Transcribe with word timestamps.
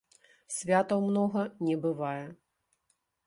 Святаў 0.53 1.03
многа 1.09 1.43
не 1.67 1.75
бывае! 1.83 2.25